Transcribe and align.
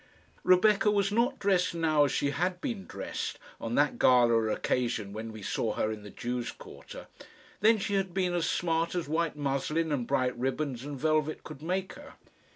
Rebecca 0.43 0.89
was 0.89 1.11
not 1.11 1.37
dressed 1.37 1.75
now 1.75 2.05
as 2.05 2.11
she 2.11 2.31
had 2.31 2.59
been 2.59 2.87
dressed 2.87 3.37
on 3.59 3.75
that 3.75 3.99
gala 3.99 4.45
occasion 4.51 5.13
when 5.13 5.31
we 5.31 5.43
saw 5.43 5.73
her 5.73 5.91
in 5.91 6.01
the 6.01 6.09
Jews' 6.09 6.51
quarter. 6.51 7.05
Then 7.59 7.77
she 7.77 7.93
had 7.93 8.11
been 8.11 8.33
as 8.33 8.49
smart 8.49 8.95
as 8.95 9.07
white 9.07 9.35
muslin 9.35 9.91
and 9.91 10.07
bright 10.07 10.35
ribbons 10.35 10.83
and 10.83 10.97
velvet 10.99 11.43
could 11.43 11.61
make 11.61 11.93
her. 11.93 12.13